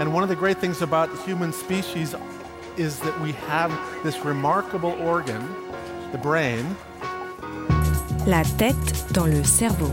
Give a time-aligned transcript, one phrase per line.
[0.00, 2.14] And one of the great things about the human species
[2.76, 3.70] is that we have
[4.02, 5.42] this remarkable organ,
[6.10, 6.64] the brain.
[8.26, 9.90] La tête dans le cerveau.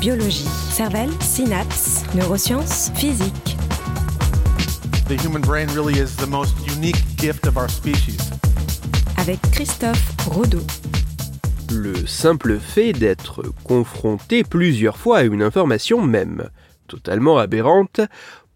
[0.00, 3.56] Biologie, cervelle, synapses, neurosciences, physique.
[5.08, 8.30] The human brain really is the most unique gift of our species.
[9.16, 10.62] Avec Christophe Rodeau.
[11.70, 16.48] Le simple fait d'être confronté plusieurs fois à une information même
[16.88, 18.00] totalement aberrante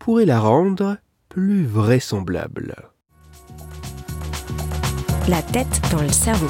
[0.03, 0.97] pourrait la rendre
[1.29, 2.75] plus vraisemblable.
[5.29, 6.49] La tête dans le cerveau.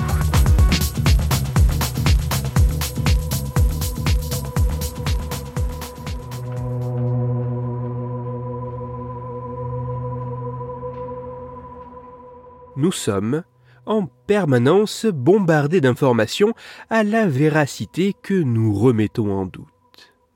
[12.74, 13.42] Nous sommes
[13.84, 16.54] en permanence bombardés d'informations
[16.88, 19.71] à la véracité que nous remettons en doute.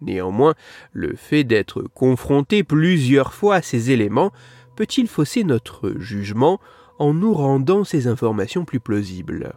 [0.01, 0.55] Néanmoins,
[0.93, 4.33] le fait d'être confronté plusieurs fois à ces éléments
[4.77, 6.61] peut-il fausser notre jugement
[6.99, 9.55] en nous rendant ces informations plus plausibles?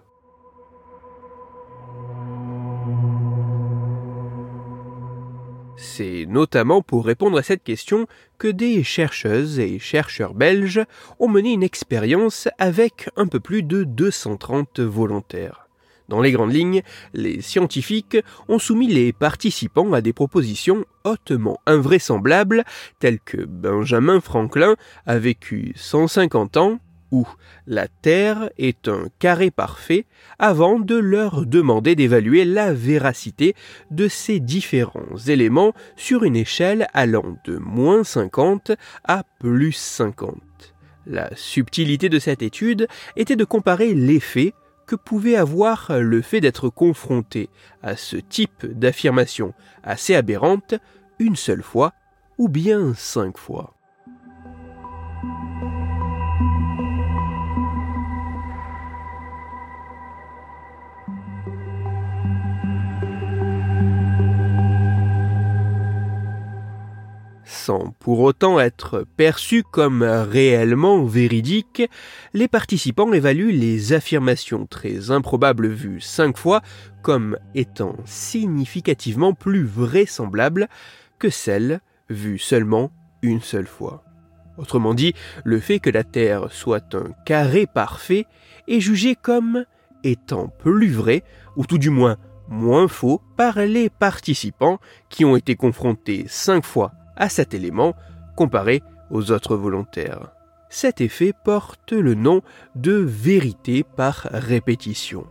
[5.78, 8.06] C'est notamment pour répondre à cette question
[8.38, 10.84] que des chercheuses et chercheurs belges
[11.20, 15.69] ont mené une expérience avec un peu plus de 230 volontaires.
[16.10, 16.82] Dans les grandes lignes,
[17.14, 22.64] les scientifiques ont soumis les participants à des propositions hautement invraisemblables
[23.00, 26.80] telles que Benjamin Franklin a vécu 150 ans
[27.12, 27.28] ou
[27.68, 30.06] la Terre est un carré parfait
[30.40, 33.56] avant de leur demander d'évaluer la véracité
[33.92, 38.72] de ces différents éléments sur une échelle allant de moins 50
[39.04, 40.36] à plus 50.
[41.06, 44.54] La subtilité de cette étude était de comparer l'effet
[44.90, 47.52] que pouvait avoir le fait d'être confronté
[47.84, 50.74] à ce type d'affirmation assez aberrante
[51.20, 51.94] une seule fois
[52.40, 53.79] ou bien cinq fois.
[68.00, 71.84] Pour autant être perçus comme réellement véridiques,
[72.34, 76.62] les participants évaluent les affirmations très improbables vues cinq fois
[77.04, 80.68] comme étant significativement plus vraisemblables
[81.20, 82.92] que celles vues seulement
[83.22, 84.04] une seule fois.
[84.58, 85.14] Autrement dit,
[85.44, 88.26] le fait que la Terre soit un carré parfait
[88.68, 89.66] est jugé comme
[90.04, 91.24] étant plus vrai,
[91.56, 94.80] ou tout du moins moins faux, par les participants
[95.10, 97.94] qui ont été confrontés cinq fois à cet élément
[98.36, 98.82] comparé
[99.12, 100.32] aux autres volontaires.
[100.70, 102.42] Cet effet porte le nom
[102.76, 105.26] de vérité par répétition.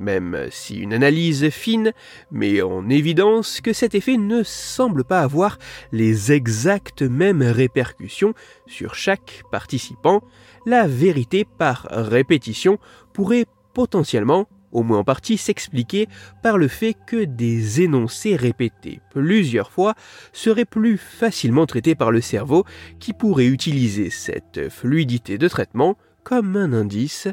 [0.00, 1.92] Même si une analyse fine
[2.30, 5.58] met en évidence que cet effet ne semble pas avoir
[5.92, 8.32] les exactes mêmes répercussions
[8.66, 10.22] sur chaque participant,
[10.64, 12.78] la vérité par répétition
[13.12, 16.08] pourrait potentiellement au moins en partie s'expliquer
[16.42, 19.94] par le fait que des énoncés répétés plusieurs fois
[20.32, 22.64] seraient plus facilement traités par le cerveau
[22.98, 27.28] qui pourrait utiliser cette fluidité de traitement comme un indice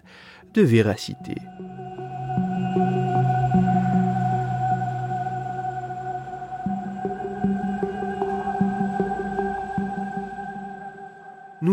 [0.53, 1.35] de véracité.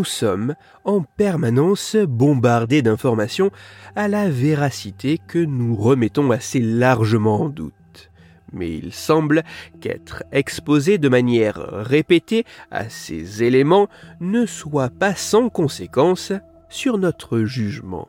[0.05, 3.49] Nous sommes en permanence bombardés d'informations
[3.95, 8.11] à la véracité que nous remettons assez largement en doute.
[8.53, 9.41] Mais il semble
[9.81, 13.87] qu'être exposé de manière répétée à ces éléments
[14.19, 16.31] ne soit pas sans conséquence
[16.69, 18.07] sur notre jugement.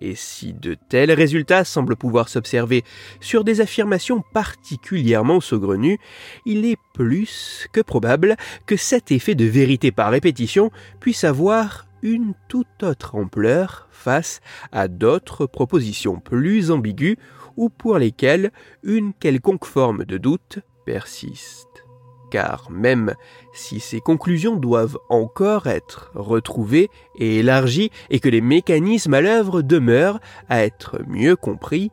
[0.00, 2.84] Et si de tels résultats semblent pouvoir s'observer
[3.20, 5.98] sur des affirmations particulièrement saugrenues,
[6.46, 8.36] il est plus que probable
[8.66, 10.70] que cet effet de vérité par répétition
[11.00, 17.16] puisse avoir une toute autre ampleur face à d'autres propositions plus ambiguës
[17.56, 18.52] ou pour lesquelles
[18.84, 21.87] une quelconque forme de doute persiste
[22.30, 23.14] car même
[23.52, 29.62] si ces conclusions doivent encore être retrouvées et élargies et que les mécanismes à l'œuvre
[29.62, 31.90] demeurent à être mieux compris,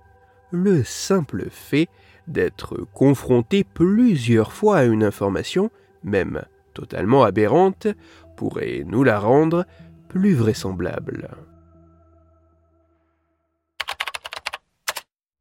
[0.51, 1.87] le simple fait
[2.27, 5.69] d'être confronté plusieurs fois à une information,
[6.03, 6.43] même
[6.73, 7.87] totalement aberrante,
[8.35, 9.65] pourrait nous la rendre
[10.09, 11.29] plus vraisemblable.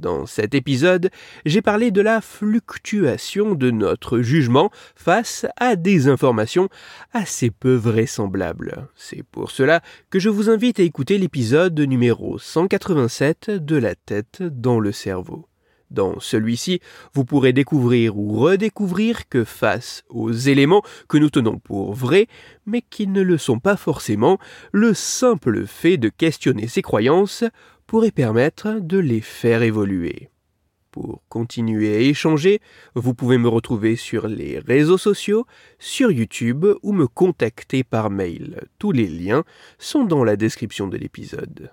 [0.00, 1.10] Dans cet épisode,
[1.44, 6.70] j'ai parlé de la fluctuation de notre jugement face à des informations
[7.12, 8.88] assez peu vraisemblables.
[8.96, 14.42] C'est pour cela que je vous invite à écouter l'épisode numéro 187 de La tête
[14.42, 15.49] dans le cerveau.
[15.90, 16.80] Dans celui-ci,
[17.14, 22.28] vous pourrez découvrir ou redécouvrir que face aux éléments que nous tenons pour vrais,
[22.64, 24.38] mais qui ne le sont pas forcément,
[24.72, 27.44] le simple fait de questionner ses croyances
[27.88, 30.30] pourrait permettre de les faire évoluer.
[30.92, 32.60] Pour continuer à échanger,
[32.94, 35.46] vous pouvez me retrouver sur les réseaux sociaux,
[35.78, 38.62] sur YouTube ou me contacter par mail.
[38.78, 39.44] Tous les liens
[39.78, 41.72] sont dans la description de l'épisode.